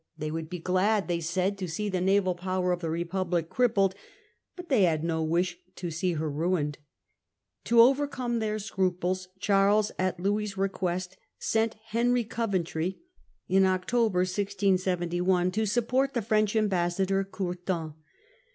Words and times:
They 0.17 0.31
would 0.31 0.49
be 0.49 0.57
glad, 0.57 1.07
they 1.07 1.19
said, 1.19 1.59
to 1.59 1.67
see 1.67 1.87
the 1.87 2.01
naval 2.01 2.33
power 2.33 2.71
of 2.71 2.79
the 2.79 2.89
Republic 2.89 3.49
crippled, 3.51 3.93
but 4.55 4.67
they 4.67 4.81
had 4.81 5.03
no 5.03 5.21
wish 5.21 5.59
to 5.75 5.91
see 5.91 6.13
her 6.13 6.27
ruined. 6.27 6.79
To 7.65 7.81
overcome 7.81 8.39
their 8.39 8.57
scruples, 8.57 9.27
Charles, 9.37 9.91
at 9.99 10.19
Louis's 10.19 10.57
request, 10.57 11.17
sent 11.37 11.75
Henry 11.89 12.23
Coventry 12.23 12.99
in 13.47 13.63
October 13.63 14.21
1671 14.21 15.51
to 15.51 15.67
support 15.67 16.15
the 16.15 16.23
French 16.23 16.55
ambassador, 16.55 17.23
Courtin. 17.23 17.93